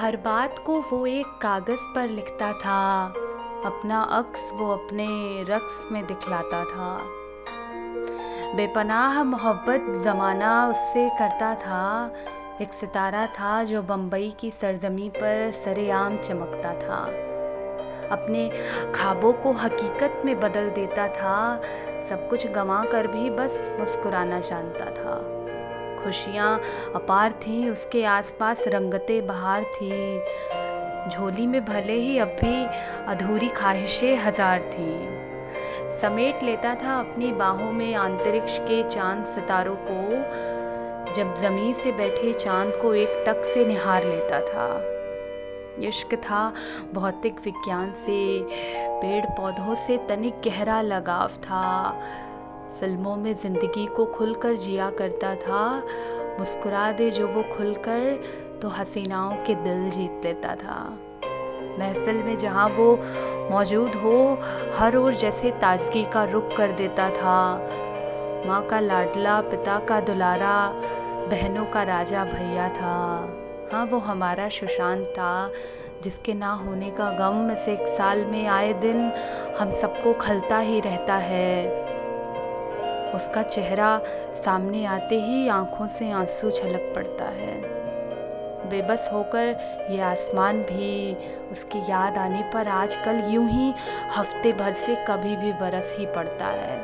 हर 0.00 0.16
बात 0.16 0.58
को 0.66 0.80
वो 0.80 1.06
एक 1.06 1.26
कागज़ 1.26 1.94
पर 1.94 2.08
लिखता 2.08 2.52
था। 2.52 3.06
अपना 3.66 4.02
अक्स 4.02 4.50
वो 4.52 4.72
अपने 4.72 5.06
रक्स 5.42 5.88
में 5.92 6.06
दिखलाता 6.06 6.64
था। 6.64 7.00
बेपनाह 8.56 9.24
मोहब्बत 9.24 10.02
ज़माना 10.02 10.68
उससे 10.68 11.08
करता 11.08 11.54
था। 11.54 12.14
एक 12.60 12.72
सितारा 12.72 13.26
था 13.26 13.64
जो 13.64 13.82
बम्बई 13.82 14.34
की 14.40 14.50
सरजमी 14.50 15.08
पर 15.08 15.52
सरेआम 15.64 16.16
चमकता 16.16 16.72
था। 16.74 17.04
अपने 18.10 18.50
ख्वाबों 18.94 19.32
को 19.32 19.52
हकीकत 19.52 20.22
में 20.24 20.40
बदल 20.40 20.70
देता 20.70 21.08
था। 21.08 21.60
सब 22.08 22.28
कुछ 22.30 22.46
गंवा 22.46 22.84
कर 22.84 23.06
भी 23.06 23.30
बस 23.30 23.76
मुस्कुराना 23.80 24.40
जानता 24.40 24.84
था। 24.84 25.40
खुशियाँ 26.04 26.60
अपार 26.94 27.32
थीं, 27.42 27.68
उसके 27.70 28.04
आसपास 28.04 28.64
रंगतें 28.68 29.26
बहार 29.26 29.64
थी। 29.64 30.18
झोली 31.10 31.46
में 31.46 31.64
भले 31.64 31.92
ही 31.92 32.18
अब 32.18 32.36
भी 32.40 32.64
अधूरी 33.12 33.48
ख्वाहिशें 33.48 34.16
हज़ार 34.16 34.62
थीं। 34.62 35.98
समेट 36.00 36.42
लेता 36.42 36.74
था 36.74 36.98
अपनी 37.00 37.32
बाहों 37.32 37.70
में 37.72 37.94
अंतरिक्ष 37.94 38.58
के 38.58 38.82
चाँद 38.88 39.24
सितारों 39.26 39.76
को, 39.80 40.00
जब 41.14 41.34
ज़मीन 41.34 41.72
से 41.74 41.92
बैठे 41.92 42.32
चाँद 42.34 42.78
को 42.82 42.94
एक 42.94 43.24
टक 43.28 43.44
से 43.44 43.64
निहार 43.66 44.04
लेता 44.04 44.40
था। 44.40 44.68
इश्क 45.88 46.14
था 46.14 46.52
भौतिक 46.94 47.40
विज्ञान 47.44 47.92
से 47.96 48.18
पेड़ 49.00 49.24
पौधों 49.26 49.74
से 49.74 49.96
तनिक 50.08 50.40
गहरा 50.46 50.80
लगाव 50.82 51.28
था। 51.28 51.62
फ़िल्मों 52.78 53.16
में 53.16 53.34
ज़िंदगी 53.34 53.86
को 53.86 54.04
खुलकर 54.06 54.54
जिया 54.56 54.90
करता 54.90 55.34
था। 55.34 55.62
मुस्कुरा 56.38 56.90
दे 56.92 57.10
जो 57.10 57.26
वो 57.28 57.42
खुलकर 57.56 58.58
तो 58.62 58.68
हसीनाओं 58.68 59.34
के 59.36 59.54
दिल 59.54 59.88
जीत 59.90 60.24
लेता 60.24 60.54
था। 60.54 60.78
महफिल 61.78 62.16
में 62.16 62.36
जहाँ 62.36 62.68
वो 62.68 62.96
मौजूद 63.50 63.94
हो, 63.94 64.38
हर 64.74 64.96
ओर 64.96 65.14
जैसे 65.14 65.50
ताजगी 65.50 66.04
का 66.04 66.24
रुख 66.24 66.56
कर 66.56 66.72
देता 66.72 67.10
था। 67.10 67.40
माँ 68.46 68.62
का 68.66 68.80
लाडला, 68.80 69.40
पिता 69.40 69.78
का 69.78 70.00
दुलारा, 70.00 70.56
बहनों 71.30 71.64
का 71.64 71.82
राजा 71.82 72.24
भैया 72.24 72.68
था। 72.68 72.96
हाँ 73.72 73.84
वो 73.86 73.98
हमारा 73.98 74.48
सुशांत 74.48 75.06
था, 75.08 75.50
जिसके 76.02 76.34
ना 76.34 76.52
होने 76.52 76.90
का 76.90 77.10
गम 77.10 77.50
इस 77.50 77.68
एक 77.68 77.86
साल 77.88 78.24
में 78.24 78.46
आए 78.46 78.72
दिन 78.72 79.12
हम 79.58 79.72
सबको 79.72 80.12
खलता 80.12 80.58
ही 80.58 80.80
रहता 80.80 81.16
है। 81.16 81.89
उसका 83.14 83.42
चेहरा 83.42 84.00
सामने 84.36 84.84
आते 84.86 85.20
ही 85.20 85.48
आँखों 85.48 85.86
से 85.88 86.10
आँसू 86.12 86.50
छलक 86.50 86.92
पड़ता 86.94 87.24
है। 87.24 87.58
बेबस 88.70 89.08
होकर 89.12 89.86
ये 89.90 90.00
आसमान 90.00 90.62
भी 90.62 91.14
उसकी 91.52 91.78
याद 91.90 92.16
आने 92.18 92.42
पर 92.52 92.68
आजकल 92.68 93.22
यूँ 93.26 93.48
ही 93.48 93.72
हफ़्ते 94.16 94.52
भर 94.52 94.74
से 94.76 94.94
कभी 95.08 95.36
भी 95.36 95.52
बरस 95.52 95.94
ही 95.98 96.06
पड़ता 96.06 96.46
है। 96.46 96.78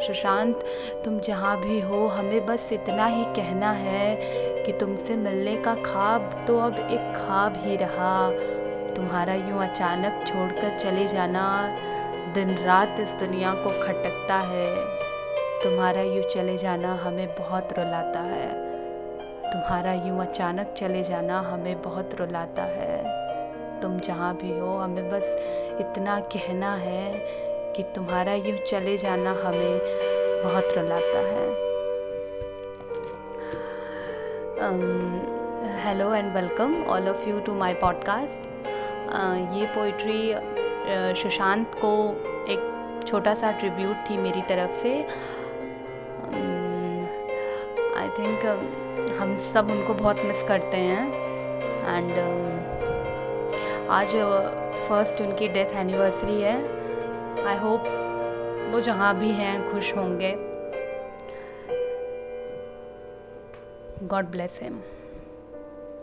सुशांत 0.00 0.64
तुम 1.04 1.18
जहाँ 1.18 1.56
भी 1.60 1.80
हो, 1.80 2.06
हमें 2.08 2.46
बस 2.46 2.68
इतना 2.72 3.06
ही 3.06 3.24
कहना 3.24 3.70
है 3.70 4.16
कि 4.64 4.72
तुमसे 4.72 5.16
मिलने 5.16 5.56
का 5.56 5.74
ख्वाब 5.74 6.44
तो 6.46 6.58
अब 6.58 6.78
एक 6.80 7.14
ख्वाब 7.16 7.56
ही 7.56 7.76
रहा। 7.76 8.30
तुम्हारा 8.96 9.34
यूँ 9.34 9.62
अचानक 9.62 10.24
छोड़कर 10.28 10.78
चले 10.78 11.06
जाना 11.06 11.46
दिन 12.34 12.54
रात 12.58 13.00
इस 13.00 13.12
दुनिया 13.14 13.54
को 13.54 13.70
खटकता 13.80 14.38
है। 14.42 14.68
तुम्हारा 15.64 16.00
यूँ 16.02 16.22
चले 16.22 16.56
जाना 16.58 16.92
हमें 17.02 17.28
बहुत 17.34 17.72
रुलाता 17.72 18.20
है। 18.20 18.48
तुम्हारा 19.42 19.92
यूँ 19.92 20.18
अचानक 20.20 20.72
चले 20.78 21.02
जाना 21.02 21.38
हमें 21.40 21.82
बहुत 21.82 22.14
रुलाता 22.14 22.62
है। 22.62 23.80
तुम 23.82 23.98
जहाँ 23.98 24.34
भी 24.36 24.50
हो, 24.58 24.76
हमें 24.78 25.08
बस 25.10 25.24
इतना 25.80 26.18
कहना 26.34 26.74
है 26.74 27.14
कि 27.76 27.82
तुम्हारा 27.94 28.34
यूँ 28.34 28.56
चले 28.66 28.96
जाना 28.96 29.30
हमें 29.44 29.78
बहुत 30.44 30.74
रुलाता 30.76 31.18
है। 31.28 31.46
Hello 35.84 36.12
and 36.14 36.32
welcome 36.34 36.74
all 36.86 37.08
of 37.08 37.28
you 37.28 37.38
to 37.40 37.54
my 37.54 37.74
podcast 37.74 38.68
ये 39.54 39.66
पोइट्री 39.74 40.34
सुशांत 41.22 41.74
को 41.74 41.94
एक 42.52 43.04
छोटा 43.08 43.34
सा 43.34 43.50
ट्रिब्यूट 43.52 44.10
थी 44.10 44.16
मेरी 44.18 44.42
तरफ़ 44.42 44.82
से। 44.82 44.92
आई 46.24 48.08
um, 48.08 48.18
थिंक 48.18 48.40
um, 48.40 49.20
हम 49.20 49.36
सब 49.52 49.70
उनको 49.70 49.94
बहुत 49.94 50.16
मिस 50.16 50.42
करते 50.42 50.76
हैं। 50.76 51.06
एंड 51.96 52.12
uh, 52.12 53.88
आज 53.90 54.08
फ़र्स्ट 54.88 55.16
uh, 55.16 55.20
उनकी 55.20 55.48
डेथ 55.48 55.76
एनिवर्सरी 55.76 56.40
है। 56.40 56.56
आई 57.46 57.56
होप 57.56 57.80
वो 58.74 58.80
जहाँ 58.80 59.18
भी 59.18 59.30
हैं 59.30 59.72
खुश 59.72 59.96
होंगे। 59.96 60.34
God 64.06 64.24
bless 64.24 64.58
him 64.62 64.80